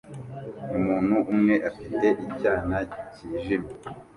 [0.77, 2.77] Umuntu umwe afite icyana
[3.13, 3.73] cyijimye